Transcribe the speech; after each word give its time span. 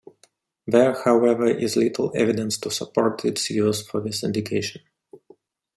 There 0.65 0.99
however 1.03 1.45
is 1.47 1.75
little 1.75 2.11
evidence 2.15 2.57
to 2.57 2.71
support 2.71 3.23
its 3.23 3.51
use 3.51 3.85
for 3.85 4.01
this 4.01 4.23
indication. 4.23 4.81